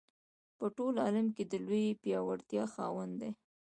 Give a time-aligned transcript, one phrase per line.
[0.57, 3.31] په ټول عالم کې د لویې پیاوړتیا خاوند دی.